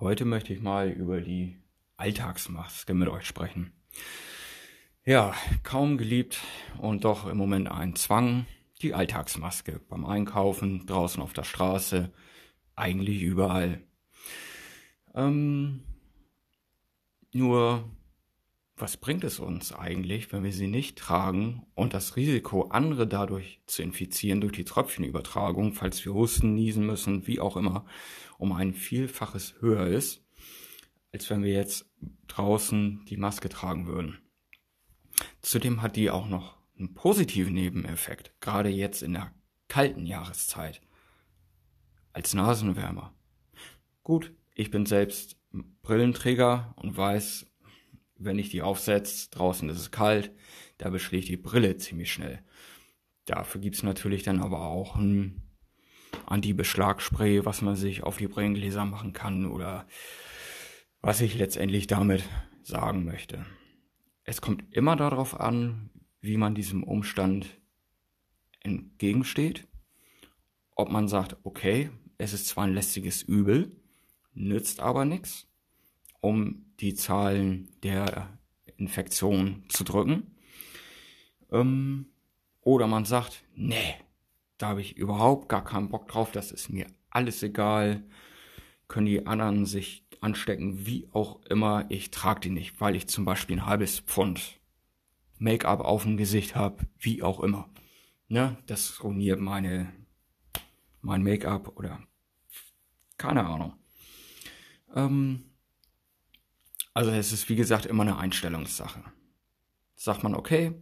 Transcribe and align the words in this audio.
Heute 0.00 0.24
möchte 0.24 0.52
ich 0.52 0.60
mal 0.60 0.90
über 0.90 1.20
die 1.20 1.58
Alltagsmaske 1.96 2.94
mit 2.94 3.08
euch 3.08 3.24
sprechen. 3.26 3.72
Ja, 5.04 5.34
kaum 5.64 5.98
geliebt 5.98 6.38
und 6.78 7.02
doch 7.02 7.26
im 7.26 7.36
Moment 7.36 7.68
ein 7.68 7.96
Zwang. 7.96 8.46
Die 8.80 8.94
Alltagsmaske 8.94 9.80
beim 9.88 10.06
Einkaufen, 10.06 10.86
draußen 10.86 11.20
auf 11.20 11.32
der 11.32 11.42
Straße, 11.42 12.12
eigentlich 12.76 13.22
überall. 13.22 13.82
Ähm, 15.16 15.82
nur, 17.32 17.90
was 18.80 18.96
bringt 18.96 19.24
es 19.24 19.38
uns 19.38 19.72
eigentlich, 19.72 20.32
wenn 20.32 20.44
wir 20.44 20.52
sie 20.52 20.68
nicht 20.68 20.98
tragen 20.98 21.66
und 21.74 21.94
das 21.94 22.16
Risiko, 22.16 22.68
andere 22.68 23.06
dadurch 23.06 23.60
zu 23.66 23.82
infizieren 23.82 24.40
durch 24.40 24.52
die 24.52 24.64
Tröpfchenübertragung, 24.64 25.72
falls 25.72 26.04
wir 26.04 26.14
husten, 26.14 26.54
niesen 26.54 26.86
müssen, 26.86 27.26
wie 27.26 27.40
auch 27.40 27.56
immer, 27.56 27.84
um 28.38 28.52
ein 28.52 28.74
Vielfaches 28.74 29.56
höher 29.60 29.86
ist, 29.86 30.24
als 31.12 31.28
wenn 31.30 31.42
wir 31.42 31.52
jetzt 31.52 31.90
draußen 32.28 33.04
die 33.06 33.16
Maske 33.16 33.48
tragen 33.48 33.86
würden. 33.86 34.18
Zudem 35.42 35.82
hat 35.82 35.96
die 35.96 36.10
auch 36.10 36.28
noch 36.28 36.56
einen 36.78 36.94
positiven 36.94 37.54
Nebeneffekt, 37.54 38.32
gerade 38.40 38.68
jetzt 38.68 39.02
in 39.02 39.14
der 39.14 39.32
kalten 39.68 40.06
Jahreszeit, 40.06 40.80
als 42.12 42.34
Nasenwärmer. 42.34 43.14
Gut, 44.02 44.32
ich 44.54 44.70
bin 44.70 44.86
selbst 44.86 45.36
Brillenträger 45.82 46.74
und 46.76 46.96
weiß, 46.96 47.46
wenn 48.18 48.38
ich 48.38 48.50
die 48.50 48.62
aufsetze, 48.62 49.30
draußen 49.30 49.68
ist 49.68 49.78
es 49.78 49.90
kalt, 49.90 50.32
da 50.78 50.90
beschlägt 50.90 51.28
die 51.28 51.36
Brille 51.36 51.76
ziemlich 51.76 52.12
schnell. 52.12 52.40
Dafür 53.24 53.60
gibt's 53.60 53.82
natürlich 53.82 54.22
dann 54.22 54.40
aber 54.40 54.62
auch 54.62 54.96
ein 54.96 55.42
Anti-Beschlagspray, 56.26 57.44
was 57.44 57.62
man 57.62 57.76
sich 57.76 58.02
auf 58.02 58.18
die 58.18 58.28
Brillengläser 58.28 58.84
machen 58.84 59.12
kann 59.12 59.46
oder 59.46 59.86
was 61.00 61.20
ich 61.20 61.36
letztendlich 61.36 61.86
damit 61.86 62.24
sagen 62.62 63.04
möchte. 63.04 63.46
Es 64.24 64.40
kommt 64.40 64.64
immer 64.74 64.96
darauf 64.96 65.38
an, 65.38 65.90
wie 66.20 66.36
man 66.36 66.54
diesem 66.54 66.82
Umstand 66.82 67.46
entgegensteht. 68.60 69.66
Ob 70.74 70.90
man 70.90 71.08
sagt, 71.08 71.36
okay, 71.44 71.90
es 72.18 72.32
ist 72.32 72.46
zwar 72.46 72.64
ein 72.64 72.74
lästiges 72.74 73.22
Übel, 73.22 73.76
nützt 74.34 74.80
aber 74.80 75.04
nichts, 75.04 75.47
um 76.20 76.66
die 76.80 76.94
Zahlen 76.94 77.68
der 77.82 78.38
Infektion 78.76 79.64
zu 79.68 79.84
drücken. 79.84 80.34
Ähm, 81.50 82.06
oder 82.62 82.86
man 82.86 83.04
sagt, 83.04 83.44
nee, 83.54 83.94
da 84.58 84.68
habe 84.68 84.80
ich 84.80 84.96
überhaupt 84.96 85.48
gar 85.48 85.64
keinen 85.64 85.88
Bock 85.88 86.08
drauf, 86.08 86.32
das 86.32 86.52
ist 86.52 86.68
mir 86.68 86.86
alles 87.10 87.42
egal, 87.42 88.04
können 88.86 89.06
die 89.06 89.26
anderen 89.26 89.66
sich 89.66 90.04
anstecken, 90.20 90.86
wie 90.86 91.08
auch 91.12 91.42
immer, 91.46 91.86
ich 91.88 92.10
trage 92.10 92.40
die 92.40 92.50
nicht, 92.50 92.80
weil 92.80 92.96
ich 92.96 93.06
zum 93.06 93.24
Beispiel 93.24 93.56
ein 93.56 93.66
halbes 93.66 94.00
Pfund 94.00 94.58
Make-up 95.38 95.80
auf 95.80 96.02
dem 96.02 96.16
Gesicht 96.16 96.56
habe, 96.56 96.84
wie 96.98 97.22
auch 97.22 97.40
immer. 97.40 97.68
Ne, 98.28 98.58
das 98.66 99.02
ruiniert 99.02 99.40
meine, 99.40 99.92
mein 101.00 101.22
Make-up 101.22 101.76
oder 101.76 102.00
keine 103.16 103.46
Ahnung. 103.46 103.74
Ähm, 104.94 105.44
also 106.94 107.10
es 107.10 107.32
ist 107.32 107.48
wie 107.48 107.56
gesagt 107.56 107.86
immer 107.86 108.02
eine 108.02 108.18
Einstellungssache. 108.18 109.02
Sagt 109.94 110.22
man, 110.22 110.34
okay, 110.34 110.74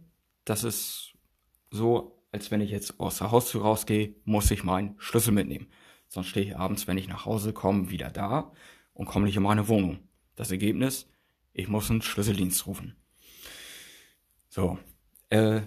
das 0.45 0.63
ist 0.63 1.13
so, 1.69 2.23
als 2.31 2.51
wenn 2.51 2.61
ich 2.61 2.71
jetzt 2.71 2.99
aus 2.99 3.17
der 3.17 3.31
Haustür 3.31 3.61
rausgehe, 3.61 4.15
muss 4.23 4.51
ich 4.51 4.63
meinen 4.63 4.95
Schlüssel 4.99 5.33
mitnehmen. 5.33 5.67
Sonst 6.07 6.27
stehe 6.27 6.45
ich 6.45 6.57
abends, 6.57 6.87
wenn 6.87 6.97
ich 6.97 7.07
nach 7.07 7.25
Hause 7.25 7.53
komme, 7.53 7.89
wieder 7.89 8.09
da 8.09 8.51
und 8.93 9.05
komme 9.05 9.25
nicht 9.25 9.35
in 9.35 9.43
meine 9.43 9.67
Wohnung. 9.67 9.99
Das 10.35 10.51
Ergebnis, 10.51 11.09
ich 11.53 11.67
muss 11.67 11.89
einen 11.89 12.01
Schlüsseldienst 12.01 12.65
rufen. 12.67 12.95
So, 14.47 14.79
äh, 15.29 15.61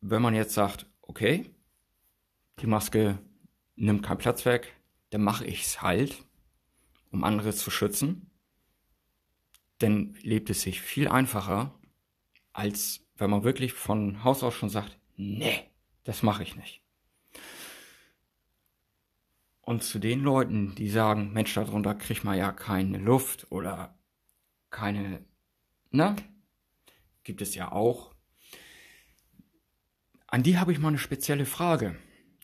wenn 0.00 0.22
man 0.22 0.34
jetzt 0.34 0.54
sagt, 0.54 0.86
okay, 1.02 1.50
die 2.60 2.66
Maske 2.66 3.18
nimmt 3.74 4.02
keinen 4.02 4.18
Platz 4.18 4.44
weg, 4.44 4.74
dann 5.10 5.22
mache 5.22 5.44
ich's 5.44 5.82
halt, 5.82 6.24
um 7.10 7.24
andere 7.24 7.52
zu 7.54 7.70
schützen. 7.70 8.30
Denn 9.84 10.16
lebt 10.22 10.48
es 10.48 10.62
sich 10.62 10.80
viel 10.80 11.08
einfacher, 11.08 11.78
als 12.54 13.06
wenn 13.18 13.28
man 13.28 13.44
wirklich 13.44 13.74
von 13.74 14.24
Haus 14.24 14.42
aus 14.42 14.54
schon 14.54 14.70
sagt, 14.70 14.98
nee, 15.14 15.62
das 16.04 16.22
mache 16.22 16.42
ich 16.42 16.56
nicht. 16.56 16.80
Und 19.60 19.82
zu 19.82 19.98
den 19.98 20.22
Leuten, 20.22 20.74
die 20.74 20.88
sagen, 20.88 21.34
Mensch, 21.34 21.52
darunter 21.52 21.94
kriegt 21.94 22.24
man 22.24 22.38
ja 22.38 22.50
keine 22.50 22.96
Luft 22.96 23.52
oder 23.52 23.94
keine, 24.70 25.22
ne? 25.90 26.16
Gibt 27.22 27.42
es 27.42 27.54
ja 27.54 27.70
auch. 27.70 28.14
An 30.26 30.42
die 30.42 30.56
habe 30.56 30.72
ich 30.72 30.78
mal 30.78 30.88
eine 30.88 30.96
spezielle 30.96 31.44
Frage. 31.44 31.94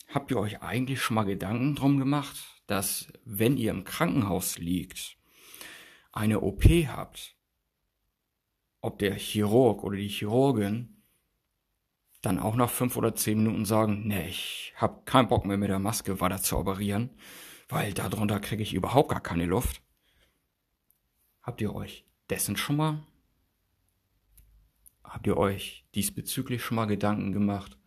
Habt 0.09 0.31
ihr 0.31 0.39
euch 0.39 0.61
eigentlich 0.61 1.01
schon 1.01 1.15
mal 1.15 1.25
Gedanken 1.25 1.75
drum 1.75 1.97
gemacht, 1.97 2.37
dass 2.67 3.11
wenn 3.25 3.57
ihr 3.57 3.71
im 3.71 3.85
Krankenhaus 3.85 4.59
liegt, 4.59 5.17
eine 6.13 6.41
OP 6.41 6.65
habt, 6.65 7.37
ob 8.81 8.99
der 8.99 9.15
Chirurg 9.15 9.85
oder 9.85 9.97
die 9.97 10.09
Chirurgin 10.09 11.01
dann 12.23 12.39
auch 12.39 12.55
nach 12.55 12.71
fünf 12.71 12.97
oder 12.97 13.15
zehn 13.15 13.39
Minuten 13.39 13.65
sagen, 13.65 14.07
nee, 14.07 14.29
ich 14.29 14.75
hab 14.77 15.07
keinen 15.07 15.29
Bock 15.29 15.47
mehr 15.47 15.57
mit 15.57 15.71
der 15.71 15.79
Maske 15.79 16.21
weiter 16.21 16.41
zu 16.41 16.59
operieren, 16.59 17.11
weil 17.69 17.95
darunter 17.95 18.41
kriege 18.41 18.63
ich 18.63 18.75
überhaupt 18.75 19.11
gar 19.11 19.23
keine 19.23 19.47
Luft. 19.47 19.83
Habt 21.43 21.61
ihr 21.61 21.75
euch 21.75 22.07
dessen 22.29 22.57
schon 22.57 22.77
mal, 22.77 23.07
habt 25.03 25.27
ihr 25.27 25.37
euch 25.37 25.87
diesbezüglich 25.95 26.63
schon 26.63 26.77
mal 26.77 26.87
Gedanken 26.87 27.33
gemacht, 27.33 27.79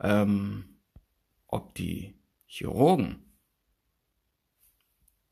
ähm, 0.00 0.80
ob 1.48 1.74
die 1.74 2.14
Chirurgen 2.46 3.24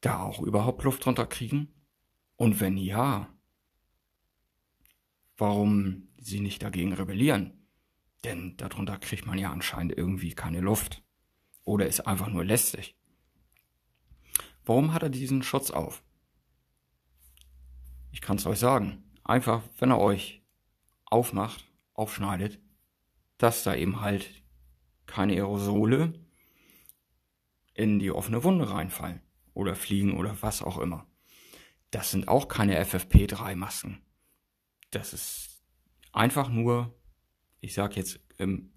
da 0.00 0.22
auch 0.22 0.40
überhaupt 0.40 0.82
Luft 0.82 1.04
drunter 1.04 1.26
kriegen? 1.26 1.75
Und 2.36 2.60
wenn 2.60 2.76
ja, 2.76 3.28
warum 5.36 6.08
sie 6.18 6.40
nicht 6.40 6.62
dagegen 6.62 6.92
rebellieren? 6.92 7.66
Denn 8.24 8.56
darunter 8.56 8.98
kriegt 8.98 9.26
man 9.26 9.38
ja 9.38 9.50
anscheinend 9.50 9.96
irgendwie 9.96 10.34
keine 10.34 10.60
Luft. 10.60 11.02
Oder 11.64 11.86
ist 11.86 12.06
einfach 12.06 12.28
nur 12.28 12.44
lästig. 12.44 12.96
Warum 14.64 14.92
hat 14.92 15.02
er 15.02 15.10
diesen 15.10 15.42
Schutz 15.42 15.70
auf? 15.70 16.02
Ich 18.10 18.20
kann 18.20 18.36
es 18.36 18.46
euch 18.46 18.58
sagen. 18.58 19.04
Einfach, 19.24 19.62
wenn 19.78 19.90
er 19.90 19.98
euch 19.98 20.42
aufmacht, 21.04 21.64
aufschneidet, 21.94 22.60
dass 23.38 23.62
da 23.62 23.74
eben 23.74 24.00
halt 24.00 24.42
keine 25.06 25.34
Aerosole 25.34 26.14
in 27.74 27.98
die 27.98 28.10
offene 28.10 28.42
Wunde 28.42 28.70
reinfallen 28.70 29.20
oder 29.54 29.74
fliegen 29.74 30.16
oder 30.16 30.40
was 30.42 30.62
auch 30.62 30.78
immer. 30.78 31.06
Das 31.90 32.10
sind 32.10 32.28
auch 32.28 32.48
keine 32.48 32.82
FFP3-Masken. 32.82 34.00
Das 34.90 35.12
ist 35.12 35.62
einfach 36.12 36.48
nur, 36.48 36.94
ich 37.60 37.74
sag 37.74 37.96
jetzt 37.96 38.20
ähm, 38.38 38.72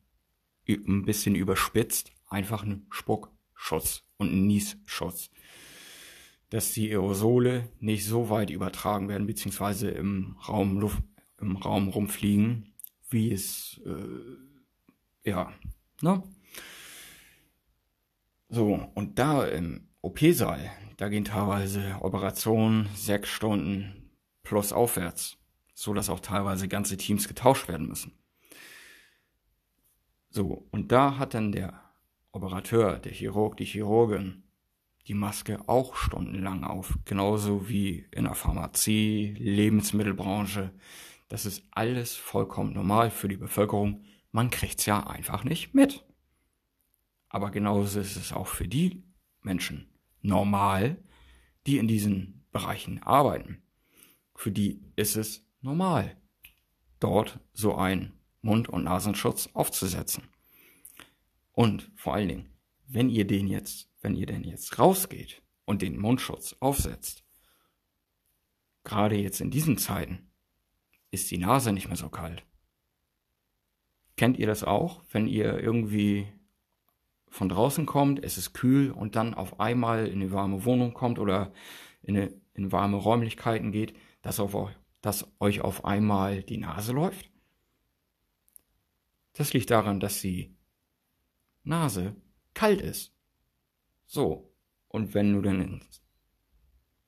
ein 0.67 1.05
bisschen 1.05 1.35
überspitzt, 1.35 2.11
einfach 2.27 2.63
ein 2.63 2.85
Spuckschutz 2.89 4.03
und 4.17 4.31
ein 4.31 4.47
Niesschutz. 4.47 5.29
Dass 6.49 6.73
die 6.73 6.89
Aerosole 6.89 7.69
nicht 7.79 8.05
so 8.05 8.29
weit 8.29 8.49
übertragen 8.49 9.07
werden, 9.07 9.27
beziehungsweise 9.27 9.89
im 9.91 10.35
Raum, 10.47 10.79
Luft, 10.79 11.03
im 11.39 11.55
Raum 11.57 11.89
rumfliegen, 11.89 12.73
wie 13.09 13.31
es, 13.31 13.79
äh, 13.85 15.29
ja, 15.29 15.53
ne? 16.01 16.23
So, 18.49 18.89
und 18.95 19.19
da 19.19 19.45
im 19.45 19.88
OP-Saal, 20.01 20.71
da 20.97 21.09
gehen 21.09 21.25
teilweise 21.25 21.97
Operationen 22.01 22.87
sechs 22.95 23.29
Stunden 23.29 24.11
plus 24.43 24.71
aufwärts, 24.71 25.37
so 25.73 25.93
dass 25.93 26.09
auch 26.09 26.21
teilweise 26.21 26.67
ganze 26.67 26.95
Teams 26.95 27.27
getauscht 27.27 27.67
werden 27.67 27.87
müssen. 27.87 28.17
So, 30.29 30.67
und 30.71 30.91
da 30.91 31.17
hat 31.17 31.33
dann 31.33 31.51
der 31.51 31.81
Operateur, 32.31 32.99
der 32.99 33.11
Chirurg, 33.11 33.57
die 33.57 33.65
Chirurgin 33.65 34.43
die 35.07 35.15
Maske 35.15 35.67
auch 35.67 35.95
stundenlang 35.95 36.63
auf, 36.63 36.97
genauso 37.03 37.67
wie 37.67 38.05
in 38.11 38.25
der 38.25 38.35
Pharmazie, 38.35 39.33
Lebensmittelbranche. 39.37 40.71
Das 41.27 41.45
ist 41.45 41.63
alles 41.71 42.15
vollkommen 42.15 42.73
normal 42.73 43.09
für 43.09 43.27
die 43.27 43.37
Bevölkerung. 43.37 44.03
Man 44.31 44.51
kriegt's 44.51 44.85
ja 44.85 45.07
einfach 45.07 45.43
nicht 45.43 45.73
mit. 45.73 46.05
Aber 47.27 47.49
genauso 47.49 47.99
ist 47.99 48.15
es 48.15 48.31
auch 48.31 48.47
für 48.47 48.67
die 48.67 49.03
Menschen 49.41 49.89
normal, 50.21 51.01
die 51.67 51.77
in 51.77 51.87
diesen 51.87 52.45
Bereichen 52.51 53.01
arbeiten. 53.03 53.61
Für 54.35 54.51
die 54.51 54.81
ist 54.95 55.15
es 55.15 55.45
normal, 55.61 56.17
dort 56.99 57.39
so 57.53 57.75
einen 57.75 58.13
Mund- 58.41 58.69
und 58.69 58.83
Nasenschutz 58.83 59.49
aufzusetzen. 59.53 60.23
Und 61.51 61.91
vor 61.95 62.13
allen 62.13 62.29
Dingen, 62.29 62.53
wenn 62.87 63.09
ihr 63.09 63.27
den 63.27 63.47
jetzt, 63.47 63.89
wenn 64.01 64.15
ihr 64.15 64.25
denn 64.25 64.43
jetzt 64.43 64.79
rausgeht 64.79 65.41
und 65.65 65.81
den 65.81 65.99
Mundschutz 65.99 66.55
aufsetzt, 66.59 67.23
gerade 68.83 69.17
jetzt 69.17 69.41
in 69.41 69.51
diesen 69.51 69.77
Zeiten, 69.77 70.31
ist 71.11 71.29
die 71.31 71.37
Nase 71.37 71.73
nicht 71.73 71.87
mehr 71.87 71.97
so 71.97 72.09
kalt. 72.09 72.45
Kennt 74.15 74.37
ihr 74.37 74.47
das 74.47 74.63
auch, 74.63 75.03
wenn 75.11 75.27
ihr 75.27 75.59
irgendwie 75.59 76.27
von 77.29 77.49
draußen 77.49 77.85
kommt, 77.85 78.23
es 78.23 78.37
ist 78.37 78.53
kühl 78.53 78.91
und 78.91 79.15
dann 79.15 79.33
auf 79.33 79.59
einmal 79.59 80.07
in 80.07 80.21
eine 80.21 80.31
warme 80.31 80.65
Wohnung 80.65 80.93
kommt 80.93 81.19
oder 81.19 81.51
in, 82.01 82.17
eine, 82.17 82.33
in 82.53 82.71
warme 82.71 82.97
Räumlichkeiten 82.97 83.71
geht, 83.71 83.93
dass, 84.21 84.39
auf, 84.39 84.55
dass 85.01 85.31
euch 85.39 85.61
auf 85.61 85.85
einmal 85.85 86.43
die 86.43 86.57
Nase 86.57 86.91
läuft? 86.91 87.29
Das 89.33 89.53
liegt 89.53 89.69
daran, 89.69 89.99
dass 89.99 90.21
die 90.21 90.55
Nase 91.63 92.15
kalt 92.53 92.81
ist. 92.81 93.13
So, 94.05 94.51
und 94.87 95.13
wenn 95.13 95.33
du 95.33 95.41
dann 95.41 95.61
in 95.61 95.81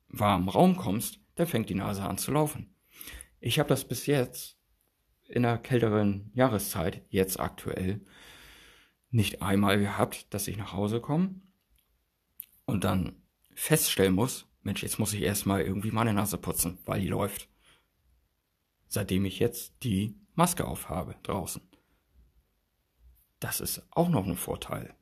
warmen 0.07 0.49
Raum 0.49 0.77
kommst, 0.77 1.19
dann 1.35 1.47
fängt 1.47 1.69
die 1.69 1.75
Nase 1.75 2.03
an 2.03 2.17
zu 2.17 2.31
laufen. 2.31 2.75
Ich 3.39 3.59
habe 3.59 3.69
das 3.69 3.87
bis 3.87 4.05
jetzt 4.05 4.57
in 5.27 5.45
einer 5.45 5.57
kälteren 5.57 6.29
Jahreszeit, 6.33 7.05
jetzt 7.09 7.39
aktuell, 7.39 8.05
nicht 9.11 9.41
einmal 9.41 9.79
gehabt, 9.79 10.33
dass 10.33 10.47
ich 10.47 10.57
nach 10.57 10.73
Hause 10.73 11.01
komme 11.01 11.35
und 12.65 12.83
dann 12.83 13.21
feststellen 13.53 14.15
muss, 14.15 14.47
Mensch, 14.63 14.83
jetzt 14.83 14.99
muss 14.99 15.13
ich 15.13 15.21
erstmal 15.21 15.61
irgendwie 15.61 15.91
meine 15.91 16.13
Nase 16.13 16.37
putzen, 16.37 16.77
weil 16.85 17.01
die 17.01 17.07
läuft. 17.07 17.49
Seitdem 18.87 19.25
ich 19.25 19.39
jetzt 19.39 19.83
die 19.83 20.15
Maske 20.35 20.65
aufhabe 20.65 21.15
draußen. 21.23 21.61
Das 23.39 23.59
ist 23.59 23.87
auch 23.91 24.09
noch 24.09 24.25
ein 24.27 24.37
Vorteil. 24.37 24.95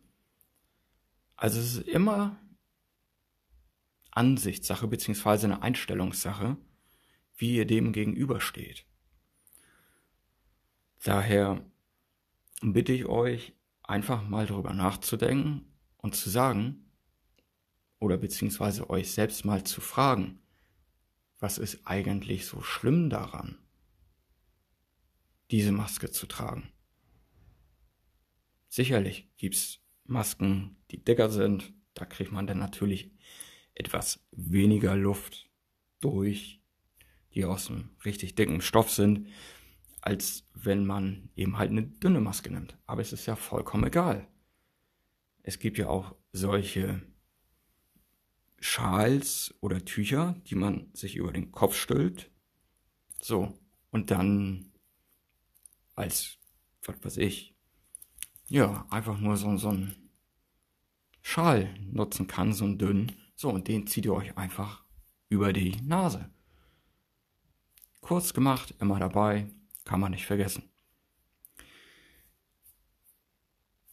Also 1.36 1.60
es 1.60 1.76
ist 1.76 1.88
immer 1.88 2.38
Ansichtssache 4.12 4.88
beziehungsweise 4.88 5.48
eine 5.48 5.62
Einstellungssache, 5.62 6.58
wie 7.36 7.56
ihr 7.56 7.66
dem 7.66 7.92
gegenübersteht. 7.92 8.86
Daher 11.04 11.66
bitte 12.62 12.92
ich 12.94 13.06
euch, 13.06 13.54
einfach 13.89 14.27
mal 14.27 14.45
darüber 14.45 14.74
nachzudenken 14.74 15.65
und 15.97 16.15
zu 16.15 16.30
sagen, 16.30 16.86
oder 18.00 18.18
beziehungsweise 18.18 18.89
euch 18.89 19.12
selbst 19.12 19.44
mal 19.45 19.63
zu 19.63 19.81
fragen, 19.81 20.39
was 21.39 21.57
ist 21.57 21.86
eigentlich 21.86 22.45
so 22.45 22.62
schlimm 22.62 23.09
daran, 23.09 23.57
diese 25.51 25.71
Maske 25.71 26.12
zu 26.12 26.27
tragen. 26.27 26.71
Sicherlich 28.68 29.30
gibt's 29.38 29.80
Masken, 30.06 30.77
die 30.91 31.03
dicker 31.03 31.30
sind, 31.30 31.74
da 31.94 32.06
kriegt 32.06 32.31
man 32.31 32.47
dann 32.47 32.59
natürlich 32.59 33.12
etwas 33.74 34.25
weniger 34.31 34.95
Luft 34.95 35.50
durch, 36.00 36.62
die 37.33 37.45
aus 37.45 37.69
einem 37.69 37.89
richtig 38.06 38.36
dicken 38.36 38.62
Stoff 38.62 38.91
sind, 38.91 39.27
als 40.01 40.48
wenn 40.54 40.86
man 40.86 41.30
eben 41.36 41.57
halt 41.57 41.72
eine 41.72 41.84
dünne 41.84 42.22
Maske 42.22 42.51
nimmt. 42.51 42.78
Aber 42.86 43.01
es 43.01 43.13
ist 43.13 43.25
ja 43.25 43.36
vollkommen 43.36 43.86
egal. 43.86 44.28
Es 45.44 45.60
gibt 45.60 45.78
ja 45.78 45.88
auch 45.88 46.16
solche 46.31 47.01
Schals 48.60 49.56
oder 49.62 49.84
Tücher, 49.84 50.36
die 50.48 50.56
man 50.56 50.90
sich 50.94 51.16
über 51.16 51.31
den 51.31 51.51
Kopf 51.51 51.75
stülpt. 51.75 52.30
So. 53.22 53.57
Und 53.92 54.12
dann 54.12 54.72
als, 55.96 56.38
was 56.84 57.04
weiß 57.04 57.18
ich, 57.18 57.56
ja, 58.48 58.86
einfach 58.90 59.19
nur 59.19 59.38
so, 59.38 59.56
so 59.57 59.69
ein 59.69 59.96
Schal 61.22 61.74
nutzen 61.80 62.28
kann, 62.28 62.54
so 62.54 62.66
ein 62.66 62.78
dünn. 62.78 63.12
So, 63.36 63.50
und 63.50 63.68
den 63.68 63.88
zieht 63.88 64.06
ihr 64.06 64.13
euch 64.13 64.38
einfach 64.38 64.84
über 65.30 65.54
die 65.54 65.80
Nase. 65.81 66.30
Kurz 68.01 68.34
gemacht, 68.34 68.74
immer 68.80 69.00
dabei, 69.00 69.51
kann 69.89 70.00
man 70.00 70.12
nicht 70.12 70.27
vergessen. 70.27 70.69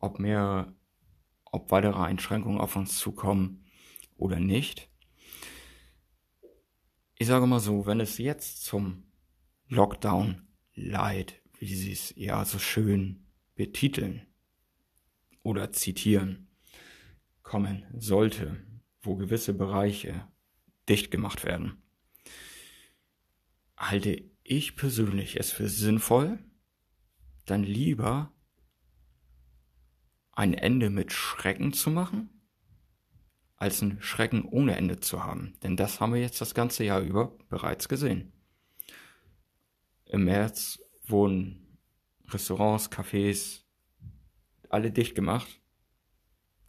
ob 0.00 0.18
mehr 0.18 0.74
ob 1.56 1.70
weitere 1.70 1.98
Einschränkungen 1.98 2.60
auf 2.60 2.76
uns 2.76 2.98
zukommen 2.98 3.64
oder 4.16 4.38
nicht. 4.38 4.90
Ich 7.18 7.26
sage 7.26 7.46
mal 7.46 7.60
so, 7.60 7.86
wenn 7.86 7.98
es 7.98 8.18
jetzt 8.18 8.64
zum 8.64 9.04
Lockdown 9.68 10.46
Light, 10.74 11.40
wie 11.58 11.74
sie 11.74 11.92
es 11.92 12.12
ja 12.16 12.44
so 12.44 12.58
schön 12.58 13.26
betiteln 13.54 14.26
oder 15.42 15.72
zitieren, 15.72 16.48
kommen 17.42 17.86
sollte, 17.96 18.62
wo 19.00 19.16
gewisse 19.16 19.54
Bereiche 19.54 20.28
dicht 20.88 21.10
gemacht 21.10 21.44
werden, 21.44 21.82
halte 23.78 24.22
ich 24.42 24.76
persönlich 24.76 25.40
es 25.40 25.52
für 25.52 25.68
sinnvoll, 25.68 26.38
dann 27.46 27.62
lieber 27.62 28.35
ein 30.36 30.54
Ende 30.54 30.90
mit 30.90 31.12
Schrecken 31.12 31.72
zu 31.72 31.90
machen, 31.90 32.28
als 33.56 33.80
ein 33.80 34.00
Schrecken 34.02 34.44
ohne 34.44 34.76
Ende 34.76 35.00
zu 35.00 35.24
haben. 35.24 35.54
Denn 35.62 35.76
das 35.76 35.98
haben 35.98 36.12
wir 36.12 36.20
jetzt 36.20 36.40
das 36.40 36.54
ganze 36.54 36.84
Jahr 36.84 37.00
über 37.00 37.36
bereits 37.48 37.88
gesehen. 37.88 38.32
Im 40.04 40.24
März 40.24 40.78
wurden 41.06 41.78
Restaurants, 42.28 42.92
Cafés, 42.92 43.62
alle 44.68 44.92
dicht 44.92 45.14
gemacht. 45.14 45.60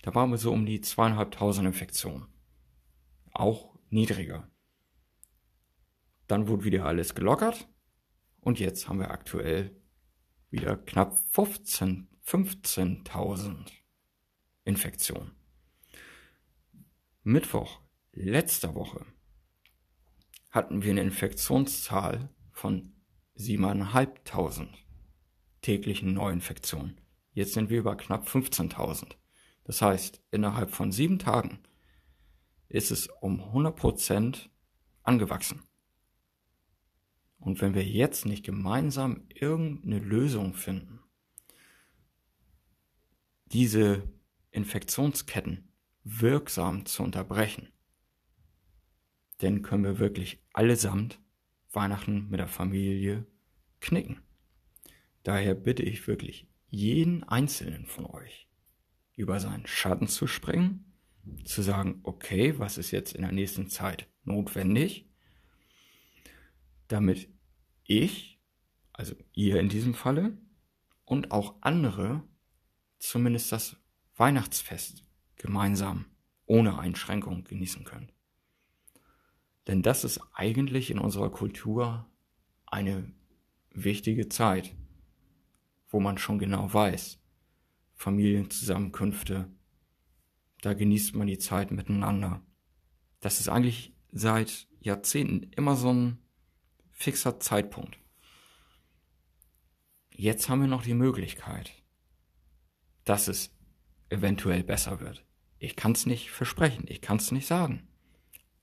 Da 0.01 0.15
waren 0.15 0.31
wir 0.31 0.37
so 0.37 0.53
um 0.53 0.65
die 0.65 0.79
zweieinhalbtausend 0.79 1.67
Infektionen. 1.67 2.27
Auch 3.33 3.77
niedriger. 3.89 4.49
Dann 6.27 6.47
wurde 6.47 6.63
wieder 6.63 6.85
alles 6.85 7.15
gelockert 7.15 7.67
und 8.39 8.59
jetzt 8.59 8.87
haben 8.87 8.99
wir 8.99 9.11
aktuell 9.11 9.75
wieder 10.49 10.77
knapp 10.77 11.17
15 11.31 12.07
15.000 12.27 13.71
Infektionen. 14.65 15.31
Mittwoch 17.23 17.79
letzter 18.11 18.75
Woche 18.75 19.05
hatten 20.51 20.83
wir 20.83 20.91
eine 20.91 21.03
Infektionszahl 21.03 22.29
von 22.51 22.91
7.500 23.37 24.67
täglichen 25.61 26.13
Neuinfektionen. 26.13 26.99
Jetzt 27.31 27.53
sind 27.53 27.69
wir 27.69 27.79
über 27.79 27.95
knapp 27.95 28.27
15.000. 28.27 29.15
Das 29.63 29.81
heißt, 29.81 30.21
innerhalb 30.29 30.71
von 30.71 30.91
sieben 30.91 31.19
Tagen 31.19 31.59
ist 32.67 32.91
es 32.91 33.07
um 33.21 33.39
100% 33.39 34.49
angewachsen. 35.01 35.63
Und 37.39 37.61
wenn 37.61 37.73
wir 37.73 37.85
jetzt 37.85 38.25
nicht 38.25 38.43
gemeinsam 38.43 39.27
irgendeine 39.29 39.99
Lösung 39.99 40.53
finden, 40.53 41.06
diese 43.51 44.03
Infektionsketten 44.51 45.71
wirksam 46.03 46.85
zu 46.85 47.03
unterbrechen. 47.03 47.69
Denn 49.41 49.61
können 49.61 49.83
wir 49.83 49.99
wirklich 49.99 50.43
allesamt 50.53 51.19
Weihnachten 51.71 52.29
mit 52.29 52.39
der 52.39 52.47
Familie 52.47 53.25
knicken. 53.79 54.21
Daher 55.23 55.53
bitte 55.53 55.83
ich 55.83 56.07
wirklich 56.07 56.47
jeden 56.69 57.23
einzelnen 57.23 57.85
von 57.85 58.05
euch, 58.05 58.47
über 59.15 59.39
seinen 59.39 59.67
Schatten 59.67 60.07
zu 60.07 60.27
springen, 60.27 60.93
zu 61.43 61.61
sagen, 61.61 61.99
okay, 62.03 62.57
was 62.57 62.77
ist 62.77 62.91
jetzt 62.91 63.13
in 63.13 63.21
der 63.21 63.31
nächsten 63.31 63.69
Zeit 63.69 64.07
notwendig, 64.23 65.09
damit 66.87 67.29
ich, 67.83 68.39
also 68.93 69.15
ihr 69.33 69.59
in 69.59 69.69
diesem 69.69 69.93
Falle, 69.93 70.37
und 71.05 71.31
auch 71.31 71.55
andere 71.61 72.23
zumindest 72.99 73.51
das 73.51 73.77
Weihnachtsfest 74.15 75.03
gemeinsam 75.35 76.05
ohne 76.45 76.79
Einschränkung 76.79 77.43
genießen 77.43 77.83
können. 77.83 78.11
Denn 79.67 79.81
das 79.81 80.03
ist 80.03 80.21
eigentlich 80.33 80.89
in 80.89 80.99
unserer 80.99 81.29
Kultur 81.29 82.09
eine 82.65 83.11
wichtige 83.71 84.29
Zeit, 84.29 84.75
wo 85.89 85.99
man 85.99 86.17
schon 86.17 86.39
genau 86.39 86.73
weiß, 86.73 87.19
Familienzusammenkünfte, 87.95 89.51
da 90.61 90.73
genießt 90.73 91.15
man 91.15 91.27
die 91.27 91.37
Zeit 91.37 91.71
miteinander. 91.71 92.41
Das 93.19 93.39
ist 93.39 93.49
eigentlich 93.49 93.95
seit 94.11 94.67
Jahrzehnten 94.79 95.51
immer 95.53 95.75
so 95.75 95.91
ein 95.91 96.19
fixer 96.91 97.39
Zeitpunkt. 97.39 97.99
Jetzt 100.11 100.49
haben 100.49 100.61
wir 100.61 100.67
noch 100.67 100.83
die 100.83 100.93
Möglichkeit, 100.93 101.71
dass 103.07 103.27
es 103.27 103.55
eventuell 104.09 104.63
besser 104.63 104.99
wird. 104.99 105.25
Ich 105.59 105.75
kann 105.75 105.93
es 105.93 106.05
nicht 106.05 106.29
versprechen, 106.29 106.85
ich 106.87 107.01
kann 107.01 107.17
es 107.17 107.31
nicht 107.31 107.47
sagen, 107.47 107.87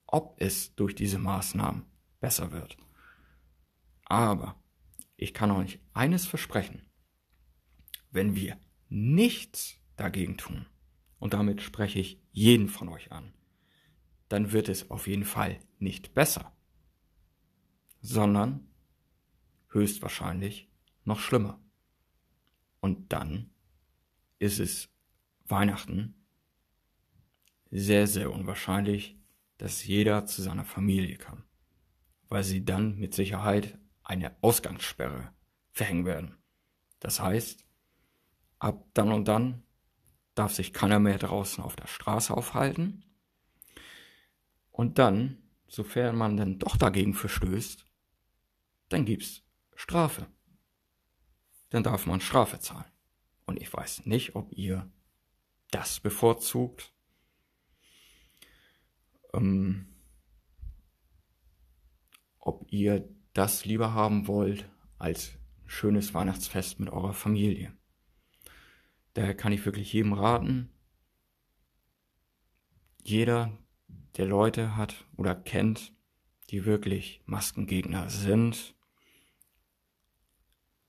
ob 0.07 0.41
es 0.41 0.75
durch 0.75 0.95
diese 0.95 1.19
Maßnahmen 1.19 1.87
besser 2.21 2.53
wird. 2.53 2.77
Aber 4.05 4.63
ich 5.17 5.33
kann 5.33 5.51
euch 5.51 5.81
eines 5.93 6.27
versprechen. 6.27 6.83
Wenn 8.11 8.37
wir 8.37 8.59
nichts 8.89 9.77
dagegen 9.97 10.37
tun, 10.37 10.67
und 11.19 11.33
damit 11.33 11.63
spreche 11.63 12.01
ich 12.01 12.21
jeden 12.33 12.69
von 12.69 12.91
euch 12.91 13.11
an, 13.11 13.33
dann 14.29 14.53
wird 14.53 14.69
es 14.69 14.91
auf 14.91 15.07
jeden 15.07 15.25
Fall 15.25 15.59
nicht 15.79 16.13
besser, 16.13 16.55
sondern 18.03 18.69
höchstwahrscheinlich 19.71 20.71
noch 21.05 21.19
schlimmer. 21.19 21.63
Und 22.81 23.11
dann 23.15 23.54
ist 24.45 24.61
es 24.61 24.89
Weihnachten 25.47 26.15
sehr, 27.71 28.07
sehr 28.07 28.33
unwahrscheinlich, 28.33 29.19
dass 29.59 29.85
jeder 29.85 30.27
zu 30.27 30.43
seiner 30.43 30.65
Familie 30.65 31.17
kann, 31.17 31.45
weil 32.29 32.45
sie 32.45 32.65
dann 32.65 32.97
mit 32.97 33.15
Sicherheit 33.15 33.79
eine 34.03 34.37
Ausgangssperre 34.43 35.33
verhängen 35.73 36.05
werden. 36.05 36.37
Das 37.01 37.21
heißt, 37.21 37.65
ab 38.59 38.87
dann 38.95 39.13
und 39.13 39.27
dann 39.27 39.63
darf 40.35 40.53
sich 40.53 40.73
keiner 40.73 40.99
mehr 40.99 41.19
draußen 41.19 41.63
auf 41.63 41.77
der 41.77 41.87
Straße 41.87 42.35
aufhalten. 42.35 43.05
Und 44.71 44.99
dann, 44.99 45.39
sofern 45.69 46.17
man 46.17 46.37
dann 46.37 46.59
doch 46.59 46.77
dagegen 46.77 47.15
verstößt, 47.15 47.87
dann 48.89 49.05
gibt's 49.05 49.43
Strafe 49.75 50.27
dann 51.75 51.83
darf 51.83 52.07
man 52.07 52.21
Strafe 52.21 52.61
zahlen. 52.61 52.94
Und 53.47 53.61
ich 53.61 53.73
weiß 53.73 54.07
nicht, 54.07 54.35
ob 54.35 54.53
ihr 54.53 54.91
das 55.71 56.01
bevorzugt. 56.01 56.95
Ähm, 59.33 59.95
ob 62.39 62.71
ihr 62.71 63.09
das 63.33 63.65
lieber 63.65 63.93
haben 63.93 64.27
wollt 64.27 64.69
als 64.99 65.37
schönes 65.67 66.15
Weihnachtsfest 66.15 66.79
mit 66.79 66.91
eurer 66.91 67.15
Familie. 67.15 67.77
Daher 69.15 69.35
kann 69.35 69.53
ich 69.53 69.65
wirklich 69.65 69.93
jedem 69.93 70.13
raten, 70.13 70.71
jeder, 73.03 73.57
der 74.17 74.27
Leute 74.27 74.77
hat 74.77 75.05
oder 75.17 75.35
kennt, 75.35 75.93
die 76.51 76.65
wirklich 76.65 77.23
Maskengegner 77.27 78.09
sind, 78.09 78.75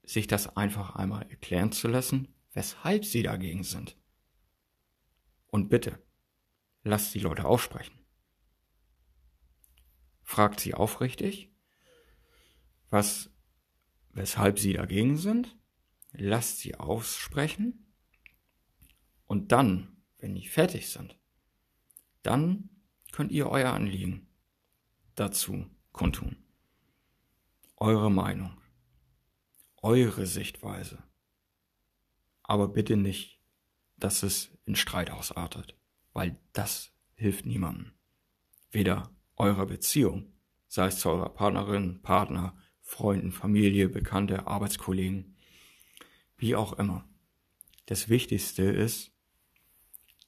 sich 0.04 0.28
das 0.28 0.56
einfach 0.56 0.96
einmal 0.96 1.24
erklären 1.30 1.72
zu 1.72 1.88
lassen, 1.88 2.35
weshalb 2.56 3.06
sie 3.06 3.22
dagegen 3.22 3.64
sind. 3.64 3.96
Und 5.46 5.70
bitte, 5.70 6.04
lasst 6.82 7.14
die 7.14 7.20
Leute 7.20 7.46
aussprechen. 7.46 7.94
Fragt 10.24 10.60
sie 10.60 10.74
aufrichtig, 10.74 11.54
was, 12.90 13.30
weshalb 14.10 14.58
sie 14.58 14.74
dagegen 14.74 15.18
sind, 15.18 15.56
lasst 16.12 16.58
sie 16.60 16.74
aussprechen 16.74 17.94
und 19.26 19.52
dann, 19.52 20.02
wenn 20.18 20.34
die 20.34 20.48
fertig 20.48 20.90
sind, 20.90 21.20
dann 22.24 22.72
könnt 23.12 23.32
ihr 23.32 23.48
euer 23.48 23.72
Anliegen 23.72 24.28
dazu 25.14 25.70
kundtun. 25.92 26.44
Eure 27.78 28.10
Meinung 28.10 28.60
eure 29.86 30.26
Sichtweise. 30.26 31.04
Aber 32.48 32.68
bitte 32.68 32.96
nicht, 32.98 33.40
dass 33.98 34.24
es 34.24 34.52
in 34.66 34.75
Streit 34.75 35.12
ausartet, 35.12 35.75
weil 36.14 36.38
das 36.54 36.92
hilft 37.16 37.46
niemandem. 37.46 37.92
Weder 38.72 39.10
eurer 39.36 39.66
Beziehung, 39.66 40.34
sei 40.68 40.88
es 40.88 41.00
zu 41.00 41.10
eurer 41.10 41.30
Partnerin, 41.30 42.02
Partner, 42.02 42.58
Freunden, 42.82 43.32
Familie, 43.32 43.90
Bekannte, 43.90 44.48
Arbeitskollegen, 44.48 45.36
wie 46.38 46.56
auch 46.56 46.74
immer. 46.74 47.08
Das 47.88 48.10
Wichtigste 48.10 48.64
ist, 48.64 49.12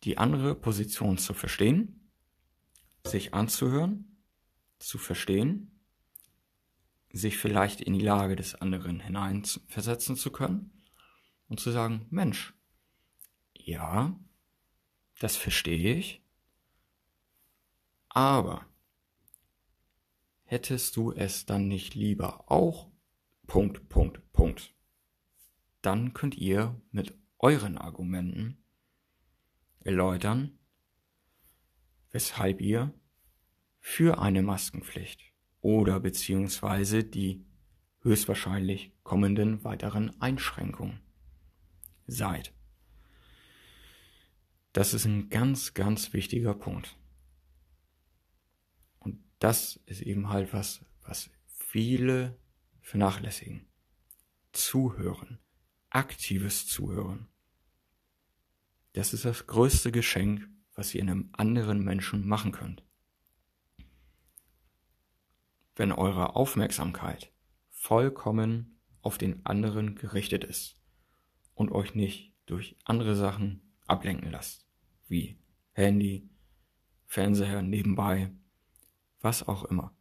die 0.04 0.18
andere 0.18 0.56
Position 0.56 1.18
zu 1.18 1.34
verstehen, 1.34 2.10
sich 3.04 3.34
anzuhören, 3.34 4.18
zu 4.80 4.98
verstehen 4.98 5.72
sich 7.12 7.38
vielleicht 7.38 7.82
in 7.82 7.94
die 7.94 8.02
Lage 8.02 8.36
des 8.36 8.56
anderen 8.56 9.00
hineinversetzen 9.00 10.16
zu 10.16 10.32
können 10.32 10.77
und 11.48 11.60
zu 11.60 11.72
sagen, 11.72 12.06
Mensch, 12.10 12.54
ja, 13.54 14.18
das 15.20 15.36
verstehe 15.36 15.96
ich, 15.96 16.24
aber 18.10 18.66
hättest 20.44 20.96
du 20.96 21.12
es 21.12 21.46
dann 21.46 21.68
nicht 21.68 21.96
lieber 21.96 22.50
auch 22.52 22.90
Punkt, 23.46 23.88
Punkt, 23.90 24.32
Punkt. 24.34 24.74
Dann 25.82 26.14
könnt 26.14 26.36
ihr 26.36 26.82
mit 26.92 27.18
euren 27.40 27.78
Argumenten 27.78 28.64
erläutern, 29.80 30.58
weshalb 32.12 32.62
ihr 32.62 32.94
für 33.80 34.20
eine 34.20 34.42
Maskenpflicht 34.42 35.22
oder 35.62 36.00
beziehungsweise 36.00 37.04
die 37.04 37.46
höchstwahrscheinlich 38.02 38.94
kommenden 39.04 39.64
weiteren 39.64 40.20
Einschränkungen 40.22 41.07
seid. 42.08 42.54
Das 44.74 44.94
ist 44.94 45.06
ein 45.06 45.30
ganz, 45.30 45.74
ganz 45.74 46.14
wichtiger 46.14 46.54
Punkt. 46.54 46.98
Und 49.00 49.24
das 49.40 49.80
ist 49.86 50.02
eben 50.02 50.30
halt 50.30 50.54
was, 50.54 50.86
was 51.04 51.30
viele 51.48 52.38
vernachlässigen. 52.82 53.68
Zuhören. 54.52 55.40
Aktives 55.90 56.68
Zuhören. 56.68 57.28
Das 58.94 59.14
ist 59.14 59.26
das 59.26 59.48
größte 59.48 59.92
Geschenk, 59.92 60.48
was 60.74 60.94
ihr 60.94 61.02
einem 61.02 61.30
anderen 61.34 61.84
Menschen 61.84 62.28
machen 62.28 62.52
könnt 62.52 62.84
wenn 65.78 65.92
eure 65.92 66.36
Aufmerksamkeit 66.36 67.32
vollkommen 67.70 68.80
auf 69.02 69.18
den 69.18 69.46
anderen 69.46 69.96
gerichtet 69.96 70.44
ist 70.44 70.76
und 71.58 71.72
euch 71.72 71.96
nicht 71.96 72.34
durch 72.46 72.78
andere 72.86 73.16
Sachen 73.16 73.62
ablenken 73.88 74.32
lasst, 74.32 74.66
wie 75.08 75.40
Handy, 75.74 76.30
Fernseher 77.08 77.64
nebenbei, 77.64 78.32
was 79.22 79.48
auch 79.48 79.66
immer. 79.66 79.96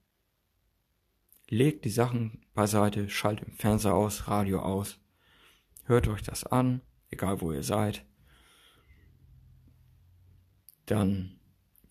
Legt 1.48 1.84
die 1.84 1.90
Sachen 1.90 2.46
beiseite, 2.52 3.08
schaltet 3.08 3.48
den 3.48 3.54
Fernseher 3.54 3.94
aus, 3.94 4.28
Radio 4.28 4.60
aus, 4.60 5.00
hört 5.84 6.08
euch 6.08 6.22
das 6.22 6.44
an, 6.44 6.82
egal 7.08 7.40
wo 7.40 7.52
ihr 7.52 7.62
seid. 7.62 8.04
Dann 10.84 11.40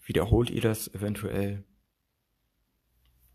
wiederholt 0.05 0.51
ihr 0.51 0.61
das 0.61 0.93
eventuell 0.93 1.63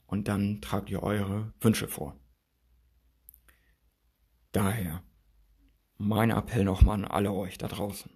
und 0.06 0.28
dann 0.28 0.60
tragt 0.60 0.90
ihr 0.90 1.02
eure 1.02 1.52
Wünsche 1.60 1.88
vor. 1.88 2.16
Daher 4.52 5.02
mein 6.00 6.30
Appell 6.30 6.64
nochmal 6.64 6.94
an 6.94 7.04
alle 7.04 7.32
euch 7.32 7.58
da 7.58 7.68
draußen. 7.68 8.10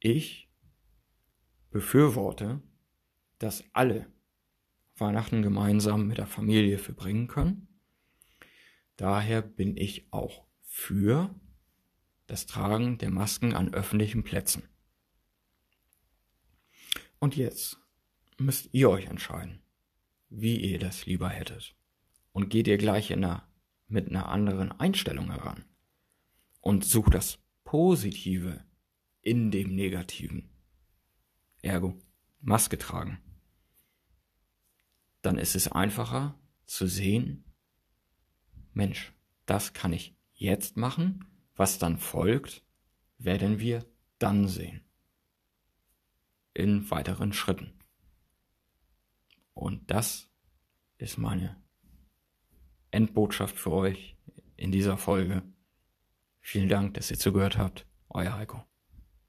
Ich 0.00 0.50
befürworte, 1.70 2.62
dass 3.38 3.64
alle 3.72 4.12
Weihnachten 4.96 5.42
gemeinsam 5.42 6.06
mit 6.06 6.18
der 6.18 6.26
Familie 6.26 6.78
verbringen 6.78 7.26
können. 7.26 7.68
Daher 8.96 9.42
bin 9.42 9.76
ich 9.76 10.12
auch 10.12 10.46
für 10.62 11.34
das 12.26 12.46
Tragen 12.46 12.98
der 12.98 13.10
Masken 13.10 13.54
an 13.54 13.74
öffentlichen 13.74 14.24
Plätzen. 14.24 14.68
Und 17.18 17.36
jetzt 17.36 17.78
müsst 18.38 18.68
ihr 18.72 18.90
euch 18.90 19.06
entscheiden 19.06 19.64
wie 20.36 20.56
ihr 20.56 20.78
das 20.78 21.06
lieber 21.06 21.28
hättet. 21.28 21.76
Und 22.32 22.50
geht 22.50 22.66
ihr 22.66 22.78
gleich 22.78 23.10
in 23.10 23.24
einer, 23.24 23.48
mit 23.86 24.08
einer 24.08 24.28
anderen 24.28 24.72
Einstellung 24.72 25.30
heran. 25.30 25.64
Und 26.64 26.82
sucht 26.82 27.12
das 27.12 27.38
Positive 27.64 28.64
in 29.20 29.50
dem 29.50 29.74
Negativen. 29.74 30.48
Ergo, 31.60 31.98
Maske 32.40 32.78
tragen. 32.78 33.18
Dann 35.20 35.36
ist 35.36 35.56
es 35.56 35.70
einfacher 35.70 36.38
zu 36.64 36.86
sehen, 36.86 37.44
Mensch, 38.72 39.12
das 39.44 39.74
kann 39.74 39.92
ich 39.92 40.16
jetzt 40.32 40.78
machen, 40.78 41.26
was 41.54 41.78
dann 41.78 41.98
folgt, 41.98 42.64
werden 43.18 43.58
wir 43.58 43.84
dann 44.18 44.48
sehen. 44.48 44.80
In 46.54 46.90
weiteren 46.90 47.34
Schritten. 47.34 47.74
Und 49.52 49.90
das 49.90 50.30
ist 50.96 51.18
meine 51.18 51.62
Endbotschaft 52.90 53.58
für 53.58 53.72
euch 53.72 54.16
in 54.56 54.72
dieser 54.72 54.96
Folge. 54.96 55.42
Vielen 56.46 56.68
Dank, 56.68 56.92
dass 56.92 57.10
ihr 57.10 57.18
zugehört 57.18 57.56
habt. 57.56 57.86
Euer 58.10 58.36
Heiko. 58.36 58.62